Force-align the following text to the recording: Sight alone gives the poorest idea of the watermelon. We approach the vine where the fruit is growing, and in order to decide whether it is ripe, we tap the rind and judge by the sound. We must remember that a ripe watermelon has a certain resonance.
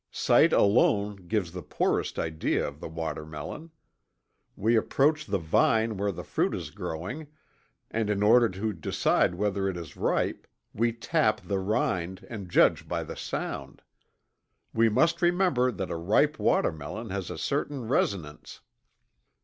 Sight 0.09 0.51
alone 0.51 1.27
gives 1.27 1.51
the 1.51 1.61
poorest 1.61 2.17
idea 2.17 2.67
of 2.67 2.79
the 2.79 2.87
watermelon. 2.89 3.69
We 4.55 4.75
approach 4.75 5.27
the 5.27 5.37
vine 5.37 5.95
where 5.95 6.11
the 6.11 6.23
fruit 6.23 6.55
is 6.55 6.71
growing, 6.71 7.27
and 7.91 8.09
in 8.09 8.23
order 8.23 8.49
to 8.49 8.73
decide 8.73 9.35
whether 9.35 9.69
it 9.69 9.77
is 9.77 9.95
ripe, 9.95 10.47
we 10.73 10.91
tap 10.91 11.41
the 11.41 11.59
rind 11.59 12.25
and 12.31 12.49
judge 12.49 12.87
by 12.87 13.03
the 13.03 13.15
sound. 13.15 13.83
We 14.73 14.89
must 14.89 15.21
remember 15.21 15.71
that 15.71 15.91
a 15.91 15.97
ripe 15.97 16.39
watermelon 16.39 17.11
has 17.11 17.29
a 17.29 17.37
certain 17.37 17.87
resonance. 17.87 18.61